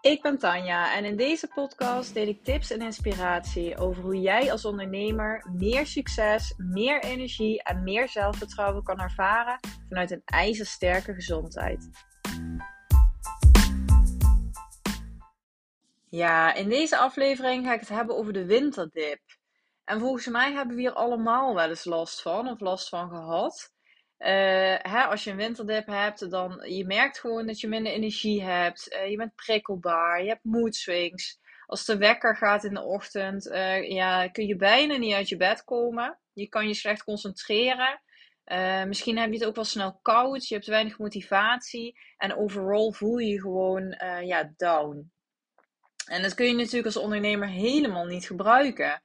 [0.00, 4.52] Ik ben Tanja en in deze podcast deel ik tips en inspiratie over hoe jij
[4.52, 9.58] als ondernemer meer succes, meer energie en meer zelfvertrouwen kan ervaren
[9.88, 11.88] vanuit een ijzersterke gezondheid.
[16.08, 19.20] Ja, in deze aflevering ga ik het hebben over de winterdip.
[19.84, 23.72] En volgens mij hebben we hier allemaal wel eens last van of last van gehad.
[24.20, 28.42] Uh, hè, als je een winterdip hebt, dan je merkt gewoon dat je minder energie
[28.42, 28.92] hebt.
[28.92, 31.38] Uh, je bent prikkelbaar, je hebt mood swings.
[31.66, 35.36] Als de wekker gaat in de ochtend, uh, ja, kun je bijna niet uit je
[35.36, 36.18] bed komen.
[36.32, 38.00] Je kan je slecht concentreren.
[38.86, 41.98] misschien heb je het ook wel snel koud, je hebt weinig motivatie.
[42.16, 45.12] En overal voel je je gewoon ja, down.
[46.06, 49.02] En dat kun je natuurlijk als ondernemer helemaal niet gebruiken.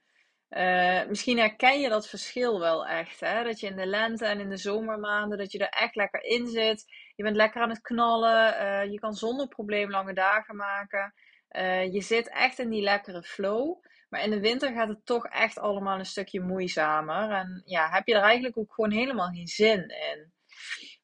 [0.50, 3.20] Uh, misschien herken je dat verschil wel echt.
[3.20, 3.44] Hè?
[3.44, 6.46] Dat je in de lente en in de zomermaanden, dat je er echt lekker in
[6.46, 6.84] zit.
[7.14, 8.62] Je bent lekker aan het knallen.
[8.62, 11.14] Uh, je kan zonder probleem lange dagen maken.
[11.50, 13.84] Uh, je zit echt in die lekkere flow.
[14.08, 17.30] Maar in de winter gaat het toch echt allemaal een stukje moeizamer.
[17.30, 20.32] En ja, heb je er eigenlijk ook gewoon helemaal geen zin in.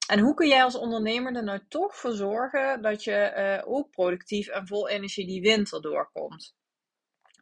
[0.06, 4.48] En hoe kun jij als ondernemer er nou toch voor zorgen dat je ook productief
[4.48, 6.54] en vol energie die winter doorkomt?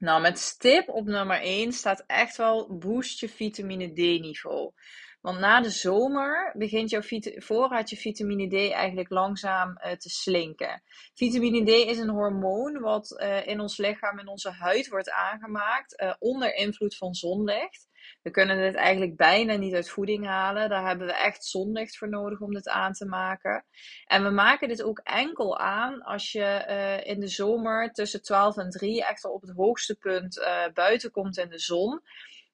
[0.00, 4.72] Nou, met stip op nummer 1 staat echt wel boost je vitamine D niveau.
[5.20, 7.02] Want na de zomer begint jouw
[7.36, 10.82] voorraadje vitamine D eigenlijk langzaam uh, te slinken.
[11.14, 16.02] Vitamine D is een hormoon wat uh, in ons lichaam en onze huid wordt aangemaakt
[16.02, 17.88] uh, onder invloed van zonlicht.
[18.22, 20.68] We kunnen dit eigenlijk bijna niet uit voeding halen.
[20.68, 23.64] Daar hebben we echt zonlicht voor nodig om dit aan te maken.
[24.04, 28.56] En we maken dit ook enkel aan als je uh, in de zomer tussen 12
[28.56, 32.00] en 3 echt al op het hoogste punt uh, buiten komt in de zon.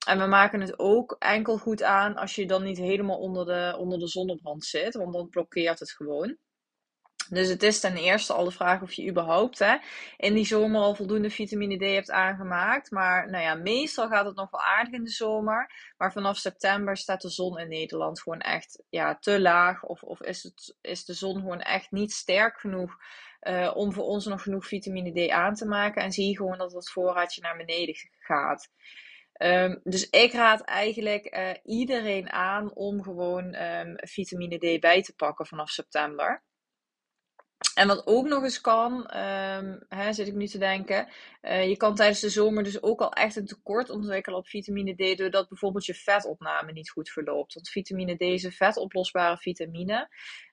[0.06, 3.76] En we maken het ook enkel goed aan als je dan niet helemaal onder de,
[3.78, 6.36] onder de zonnebrand zit, want dan blokkeert het gewoon.
[7.30, 9.76] Dus het is ten eerste al de vraag of je überhaupt hè,
[10.16, 12.90] in die zomer al voldoende vitamine D hebt aangemaakt.
[12.90, 15.92] Maar nou ja, meestal gaat het nog wel aardig in de zomer.
[15.96, 19.82] Maar vanaf september staat de zon in Nederland gewoon echt ja, te laag.
[19.84, 22.96] Of, of is, het, is de zon gewoon echt niet sterk genoeg
[23.40, 26.02] uh, om voor ons nog genoeg vitamine D aan te maken.
[26.02, 28.68] En zie je gewoon dat het voorraadje naar beneden gaat.
[29.42, 35.14] Um, dus ik raad eigenlijk uh, iedereen aan om gewoon um, vitamine D bij te
[35.14, 36.44] pakken vanaf september.
[37.74, 41.08] En wat ook nog eens kan, um, hè, zit ik nu te denken,
[41.42, 44.94] uh, je kan tijdens de zomer dus ook al echt een tekort ontwikkelen op vitamine
[44.94, 47.54] D, doordat bijvoorbeeld je vetopname niet goed verloopt.
[47.54, 50.08] Want vitamine D is een vetoplosbare vitamine.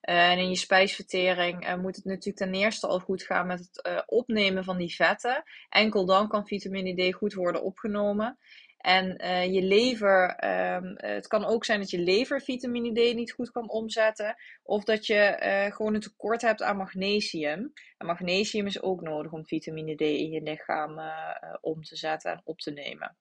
[0.09, 3.59] Uh, en in je spijsvertering uh, moet het natuurlijk ten eerste al goed gaan met
[3.59, 5.43] het opnemen van die vetten.
[5.69, 8.37] Enkel dan kan vitamine D goed worden opgenomen.
[8.83, 10.45] En uh, je lever,
[10.75, 14.35] um, het kan ook zijn dat je lever vitamine D niet goed kan omzetten.
[14.63, 17.73] Of dat je uh, gewoon een tekort hebt aan magnesium.
[17.97, 22.31] En magnesium is ook nodig om vitamine D in je lichaam uh, om te zetten
[22.31, 23.17] en op te nemen.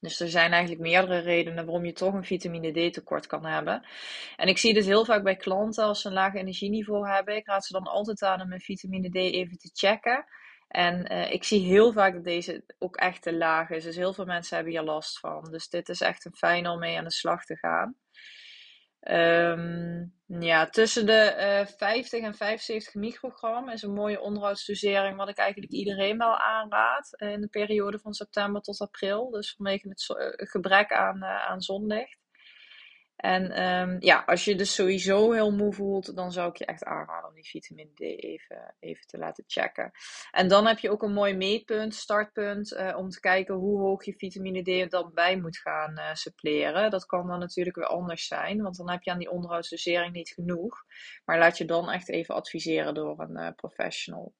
[0.00, 3.86] Dus er zijn eigenlijk meerdere redenen waarom je toch een vitamine D tekort kan hebben.
[4.36, 7.36] En ik zie dit heel vaak bij klanten als ze een laag energieniveau hebben.
[7.36, 10.24] Ik raad ze dan altijd aan om hun vitamine D even te checken.
[10.72, 13.84] En uh, ik zie heel vaak dat deze ook echt te laag is.
[13.84, 15.48] Dus heel veel mensen hebben hier last van.
[15.50, 17.96] Dus dit is echt een fijn om mee aan de slag te gaan.
[19.10, 25.28] Um, ja, tussen de uh, eh, 50 en 75 microgram is een mooie onderhoudsdosering, wat
[25.28, 29.30] ik eigenlijk iedereen wel aanraad in de periode van september tot april.
[29.30, 30.04] Dus vanwege het
[30.50, 32.21] gebrek aan, aan zonlicht.
[33.22, 36.84] En um, ja, als je dus sowieso heel moe voelt, dan zou ik je echt
[36.84, 39.90] aanraden om die vitamine D even, even te laten checken.
[40.30, 44.04] En dan heb je ook een mooi meetpunt, startpunt, uh, om te kijken hoe hoog
[44.04, 46.90] je vitamine D dan bij moet gaan uh, suppleren.
[46.90, 50.30] Dat kan dan natuurlijk weer anders zijn, want dan heb je aan die onderhoudsdosering niet
[50.30, 50.84] genoeg.
[51.24, 54.34] Maar laat je dan echt even adviseren door een uh, professional.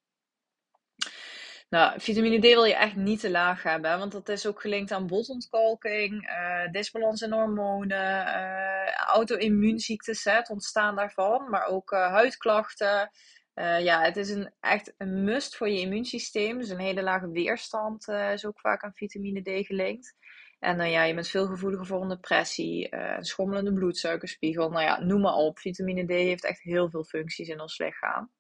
[1.73, 4.93] Nou, vitamine D wil je echt niet te laag hebben, want dat is ook gelinkt
[4.93, 13.11] aan botontkalking, uh, disbalans in hormonen, uh, auto-immuunziektes, het ontstaan daarvan, maar ook uh, huidklachten.
[13.55, 16.59] ja, het is een, echt een must voor je immuunsysteem.
[16.59, 20.15] Dus een hele lage weerstand is ook vaak aan vitamine D gelinkt.
[20.59, 24.71] En dan ja, je bent veel gevoeliger voor een depressie, een schommelende bloedsuikerspiegel.
[24.71, 25.59] Nou ja, noem maar op.
[25.59, 28.31] Vitamine D heeft echt heel veel functies in ons lichaam.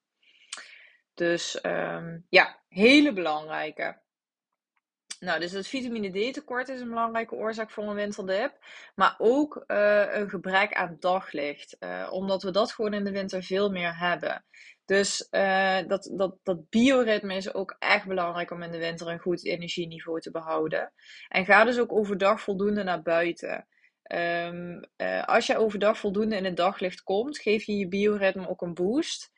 [1.23, 4.01] Dus um, ja, hele belangrijke.
[5.21, 8.59] Nou, dus het vitamine D tekort is een belangrijke oorzaak voor een winterdip.
[8.95, 11.77] Maar ook uh, een gebrek aan daglicht.
[11.81, 14.45] Uh, omdat we dat gewoon in de winter veel meer hebben.
[14.85, 19.19] Dus uh, dat, dat, dat bioritme is ook echt belangrijk om in de winter een
[19.19, 20.93] goed energieniveau te behouden.
[21.29, 23.67] En ga dus ook overdag voldoende naar buiten.
[24.13, 24.81] Um,
[25.25, 29.32] als je overdag voldoende in het daglicht komt, geef je je bioritme ook een boost.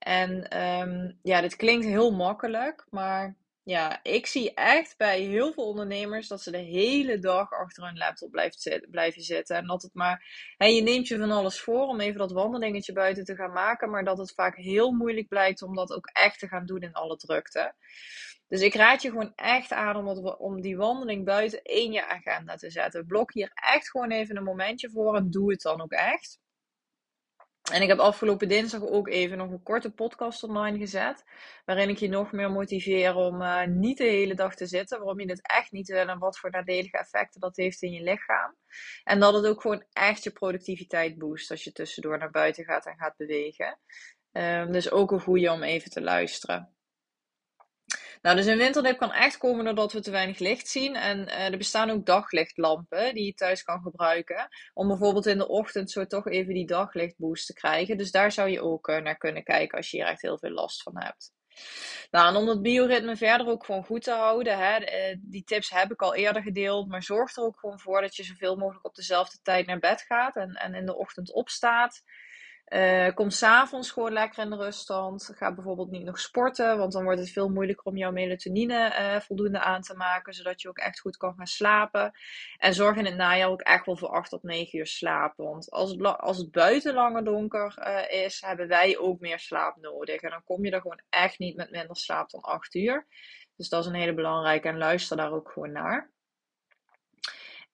[0.00, 5.68] En ehm, ja, dit klinkt heel makkelijk, maar ja, ik zie echt bij heel veel
[5.68, 9.56] ondernemers dat ze de hele dag achter hun laptop blijft blijven zitten.
[9.56, 12.92] En dat het maar, hè, je neemt je van alles voor om even dat wandelingetje
[12.92, 16.38] buiten te gaan maken, maar dat het vaak heel moeilijk blijkt om dat ook echt
[16.38, 17.74] te gaan doen in alle drukte.
[18.48, 22.54] Dus ik raad je gewoon echt aan om, om die wandeling buiten in je agenda
[22.56, 23.06] te zetten.
[23.06, 26.38] Blok hier echt gewoon even een momentje voor en doe het dan ook echt.
[27.70, 31.24] En ik heb afgelopen dinsdag ook even nog een korte podcast online gezet.
[31.64, 34.98] Waarin ik je nog meer motiveer om uh, niet de hele dag te zitten.
[34.98, 38.02] Waarom je het echt niet wil en wat voor nadelige effecten dat heeft in je
[38.02, 38.56] lichaam.
[39.04, 42.86] En dat het ook gewoon echt je productiviteit boost als je tussendoor naar buiten gaat
[42.86, 43.78] en gaat bewegen.
[44.32, 46.74] Um, dus ook een goede om even te luisteren.
[48.22, 50.96] Nou, dus een winterdip kan echt komen doordat we te weinig licht zien.
[50.96, 54.48] En uh, er bestaan ook daglichtlampen die je thuis kan gebruiken.
[54.74, 57.96] Om bijvoorbeeld in de ochtend zo toch even die daglichtboost te krijgen.
[57.96, 60.50] Dus daar zou je ook uh, naar kunnen kijken als je hier echt heel veel
[60.50, 61.32] last van hebt.
[62.10, 65.70] Nou, en om dat bioritme verder ook gewoon goed te houden, hè, eh, die tips
[65.70, 68.86] heb ik al eerder gedeeld, maar zorg er ook gewoon voor dat je zoveel mogelijk
[68.86, 72.02] op dezelfde tijd naar bed gaat en, en in de ochtend opstaat.
[72.70, 75.30] Uh, kom s'avonds gewoon lekker in de ruststand.
[75.34, 79.20] Ga bijvoorbeeld niet nog sporten, want dan wordt het veel moeilijker om jouw melatonine uh,
[79.20, 82.12] voldoende aan te maken, zodat je ook echt goed kan gaan slapen.
[82.58, 85.44] En zorg in het najaar ook echt wel voor 8 tot 9 uur slapen.
[85.44, 89.76] Want als het, als het buiten langer donker uh, is, hebben wij ook meer slaap
[89.76, 90.20] nodig.
[90.20, 93.06] En dan kom je er gewoon echt niet met minder slaap dan 8 uur.
[93.56, 96.10] Dus dat is een hele belangrijke en luister daar ook gewoon naar.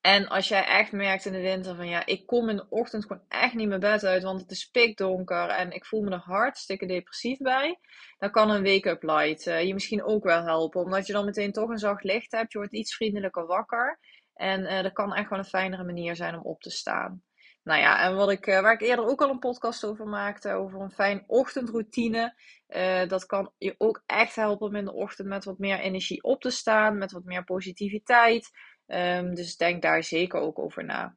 [0.06, 3.06] En als jij echt merkt in de winter van ja, ik kom in de ochtend
[3.06, 6.18] gewoon echt niet mijn bed uit, want het is pikdonker en ik voel me er
[6.18, 7.78] hartstikke depressief bij,
[8.18, 10.80] dan kan een wake-up light uh, je misschien ook wel helpen.
[10.80, 13.98] Omdat je dan meteen toch een zacht licht hebt, je wordt iets vriendelijker wakker.
[14.34, 17.22] En uh, dat kan echt wel een fijnere manier zijn om op te staan.
[17.62, 20.52] Nou ja, en wat ik, uh, waar ik eerder ook al een podcast over maakte,
[20.52, 22.34] over een fijn ochtendroutine.
[23.08, 26.40] dat kan je ook echt helpen om in de ochtend met wat meer energie op
[26.40, 28.50] te staan, met wat meer positiviteit.
[28.86, 31.16] Um, dus denk daar zeker ook over na.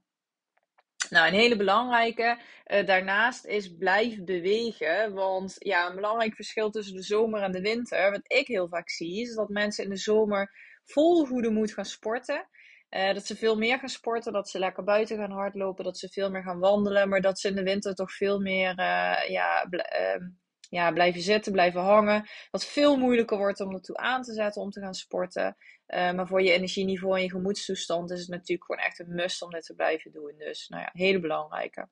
[1.10, 2.38] Nou, een hele belangrijke
[2.68, 5.13] uh, daarnaast is blijf bewegen.
[5.13, 8.89] Want ja, een belangrijk verschil tussen de zomer en de winter, wat ik heel vaak
[8.89, 10.51] zie, is dat mensen in de zomer
[10.83, 12.48] vol goede moed gaan sporten.
[12.89, 16.10] Uh, dat ze veel meer gaan sporten, dat ze lekker buiten gaan hardlopen, dat ze
[16.10, 19.68] veel meer gaan wandelen, maar dat ze in de winter toch veel meer uh, ja,
[19.69, 20.27] uh,
[20.69, 22.30] ja, blijven zitten, blijven hangen.
[22.51, 25.57] Wat veel moeilijker wordt om ertoe aan te zetten om te gaan sporten.
[25.88, 29.42] Uh, maar voor je energieniveau en je gemoedstoestand is het natuurlijk gewoon echt een must
[29.42, 30.33] om dit te blijven doen.
[30.38, 31.88] Dus nou ja, hele belangrijke.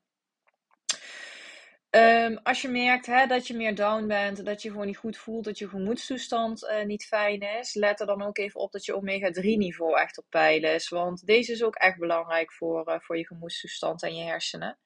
[1.89, 5.18] Um, als je merkt hè, dat je meer down bent, dat je gewoon niet goed
[5.18, 8.85] voelt, dat je gemoedstoestand uh, niet fijn is, let er dan ook even op dat
[8.85, 10.89] je omega-3 niveau echt op peil is.
[10.89, 14.80] Want deze is ook echt belangrijk voor, uh, voor je gemoedstoestand en je hersenen.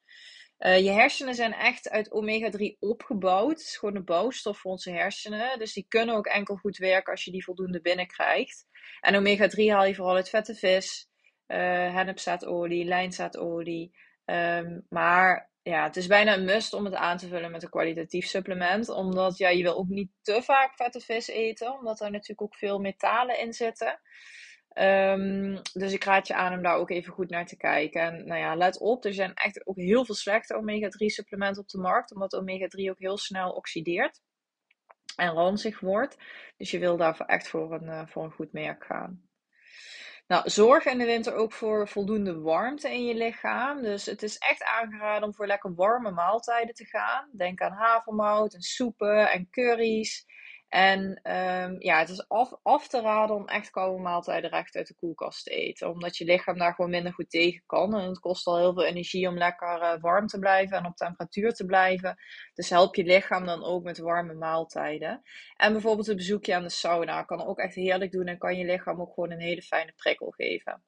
[0.66, 3.50] Uh, je hersenen zijn echt uit omega-3 opgebouwd.
[3.50, 5.58] Het is gewoon een bouwstof voor onze hersenen.
[5.58, 8.66] Dus die kunnen ook enkel goed werken als je die voldoende binnenkrijgt.
[9.00, 11.08] En omega-3 haal je vooral uit vette vis,
[11.46, 11.58] uh,
[11.94, 13.96] hennepzaadolie, lijnzaadolie.
[14.24, 17.70] Um, maar ja, het is bijna een must om het aan te vullen met een
[17.70, 18.88] kwalitatief supplement.
[18.88, 21.78] Omdat ja, je wil ook niet te vaak vette vis eten.
[21.78, 24.00] Omdat er natuurlijk ook veel metalen in zitten.
[24.74, 28.00] Um, dus ik raad je aan om daar ook even goed naar te kijken.
[28.00, 31.68] En nou ja, let op, er zijn echt ook heel veel slechte omega-3 supplementen op
[31.68, 34.20] de markt, omdat omega-3 ook heel snel oxideert
[35.16, 36.16] en ranzig wordt.
[36.56, 39.30] Dus je wil daarvoor echt voor een, uh, voor een goed merk gaan.
[40.26, 43.82] Nou, zorg in de winter ook voor voldoende warmte in je lichaam.
[43.82, 47.28] Dus het is echt aangeraden om voor lekker warme maaltijden te gaan.
[47.36, 50.24] Denk aan havermout en soepen en curry's.
[50.72, 54.86] En um, ja, het is af, af te raden om echt koude maaltijden recht uit
[54.86, 55.90] de koelkast te eten.
[55.90, 57.94] Omdat je lichaam daar gewoon minder goed tegen kan.
[57.94, 60.96] En het kost al heel veel energie om lekker uh, warm te blijven en op
[60.96, 62.16] temperatuur te blijven.
[62.54, 65.22] Dus help je lichaam dan ook met warme maaltijden.
[65.56, 68.26] En bijvoorbeeld een bezoekje aan de sauna kan ook echt heerlijk doen.
[68.26, 70.82] En kan je lichaam ook gewoon een hele fijne prikkel geven.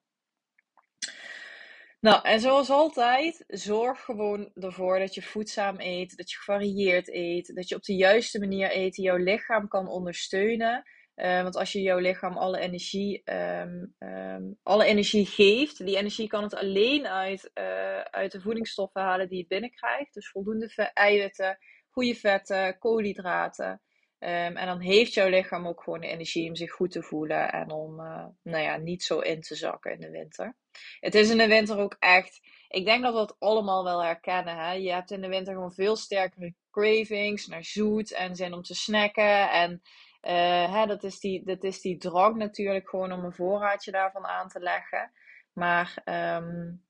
[2.05, 7.55] Nou, en zoals altijd, zorg gewoon ervoor dat je voedzaam eet, dat je gevarieerd eet,
[7.55, 10.83] dat je op de juiste manier eet die jouw lichaam kan ondersteunen.
[11.15, 16.27] Uh, want als je jouw lichaam alle energie, um, um, alle energie geeft, die energie
[16.27, 20.13] kan het alleen uit, uh, uit de voedingsstoffen halen die je binnenkrijgt.
[20.13, 21.57] Dus voldoende eiwitten,
[21.89, 23.81] goede vetten, koolhydraten.
[24.25, 27.51] Um, en dan heeft jouw lichaam ook gewoon de energie om zich goed te voelen
[27.51, 30.55] en om uh, nou ja, niet zo in te zakken in de winter.
[30.99, 32.41] Het is in de winter ook echt.
[32.67, 34.57] Ik denk dat we het allemaal wel herkennen.
[34.57, 34.71] Hè?
[34.71, 38.75] Je hebt in de winter gewoon veel sterkere cravings naar zoet en zin om te
[38.75, 39.51] snacken.
[39.51, 39.81] En
[40.21, 44.25] uh, hè, dat, is die, dat is die drang natuurlijk gewoon om een voorraadje daarvan
[44.25, 45.11] aan te leggen.
[45.53, 46.83] Maar um,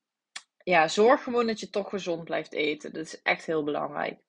[0.64, 2.94] ja, zorg gewoon dat je toch gezond blijft eten.
[2.94, 4.20] Dat is echt heel belangrijk.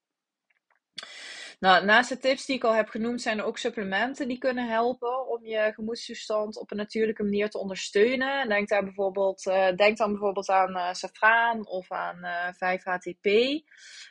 [1.58, 4.68] Nou, naast de tips die ik al heb genoemd, zijn er ook supplementen die kunnen
[4.68, 8.48] helpen om je gemoedstoestand op een natuurlijke manier te ondersteunen.
[8.48, 13.24] Denk, daar bijvoorbeeld, uh, denk dan bijvoorbeeld aan uh, safraan of aan uh, 5-HTP.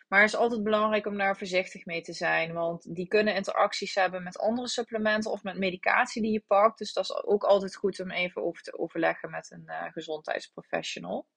[0.08, 3.96] Maar het is altijd belangrijk om daar voorzichtig mee te zijn, want die kunnen interacties
[3.96, 6.78] hebben met andere supplementen of met medicatie die je pakt.
[6.78, 11.28] Dus dat is ook altijd goed om even over te overleggen met een gezondheidsprofessional.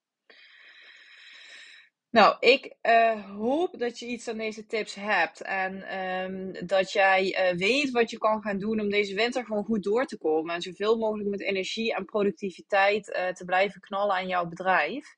[2.11, 7.51] Nou, ik uh, hoop dat je iets aan deze tips hebt en um, dat jij
[7.51, 10.55] uh, weet wat je kan gaan doen om deze winter gewoon goed door te komen
[10.55, 15.17] en zoveel mogelijk met energie en productiviteit uh, te blijven knallen aan jouw bedrijf.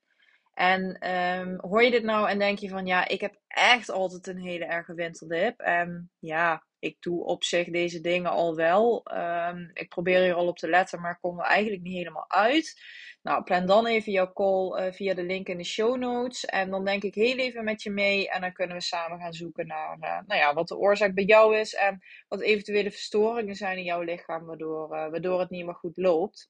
[0.54, 4.28] En um, hoor je dit nou en denk je van ja, ik heb echt altijd
[4.28, 5.60] een hele erge winterdip.
[5.60, 9.08] En ja, ik doe op zich deze dingen al wel.
[9.14, 12.30] Um, ik probeer hier al op te letten, maar ik kom er eigenlijk niet helemaal
[12.30, 12.82] uit.
[13.22, 16.46] Nou, plan dan even jouw call uh, via de link in de show notes.
[16.46, 18.30] En dan denk ik heel even met je mee.
[18.30, 21.24] En dan kunnen we samen gaan zoeken naar uh, nou ja, wat de oorzaak bij
[21.24, 21.74] jou is.
[21.74, 25.98] En wat eventuele verstoringen zijn in jouw lichaam, waardoor, uh, waardoor het niet meer goed
[25.98, 26.50] loopt.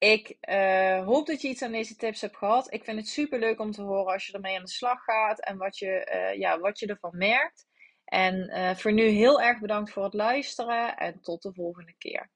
[0.00, 2.72] Ik uh, hoop dat je iets aan deze tips hebt gehad.
[2.72, 5.40] Ik vind het super leuk om te horen als je ermee aan de slag gaat
[5.40, 7.66] en wat je, uh, ja, wat je ervan merkt.
[8.04, 12.30] En uh, voor nu heel erg bedankt voor het luisteren en tot de volgende keer.